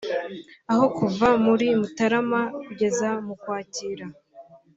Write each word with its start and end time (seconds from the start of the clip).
aho 0.71 0.85
kuva 0.97 1.27
muri 1.45 1.65
Mutarama 1.79 2.41
kugeza 2.65 3.07
mu 3.25 3.33
Ukwakira 3.35 4.05